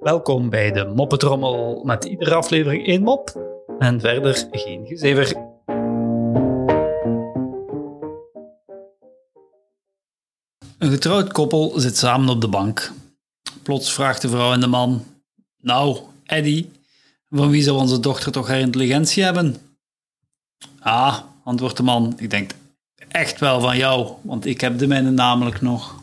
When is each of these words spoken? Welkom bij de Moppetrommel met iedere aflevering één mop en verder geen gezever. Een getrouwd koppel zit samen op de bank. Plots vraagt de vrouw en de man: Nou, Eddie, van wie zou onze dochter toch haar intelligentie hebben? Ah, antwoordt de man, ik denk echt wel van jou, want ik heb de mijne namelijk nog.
Welkom 0.00 0.50
bij 0.50 0.72
de 0.72 0.92
Moppetrommel 0.94 1.82
met 1.84 2.04
iedere 2.04 2.34
aflevering 2.34 2.86
één 2.86 3.02
mop 3.02 3.40
en 3.78 4.00
verder 4.00 4.48
geen 4.50 4.86
gezever. 4.86 5.36
Een 10.78 10.90
getrouwd 10.90 11.32
koppel 11.32 11.72
zit 11.76 11.96
samen 11.96 12.28
op 12.28 12.40
de 12.40 12.48
bank. 12.48 12.92
Plots 13.62 13.92
vraagt 13.92 14.22
de 14.22 14.28
vrouw 14.28 14.52
en 14.52 14.60
de 14.60 14.66
man: 14.66 15.04
Nou, 15.60 15.98
Eddie, 16.24 16.70
van 17.30 17.50
wie 17.50 17.62
zou 17.62 17.78
onze 17.78 18.00
dochter 18.00 18.32
toch 18.32 18.48
haar 18.48 18.60
intelligentie 18.60 19.22
hebben? 19.22 19.56
Ah, 20.80 21.18
antwoordt 21.44 21.76
de 21.76 21.82
man, 21.82 22.14
ik 22.16 22.30
denk 22.30 22.50
echt 23.08 23.40
wel 23.40 23.60
van 23.60 23.76
jou, 23.76 24.12
want 24.22 24.46
ik 24.46 24.60
heb 24.60 24.78
de 24.78 24.86
mijne 24.86 25.10
namelijk 25.10 25.60
nog. 25.60 26.02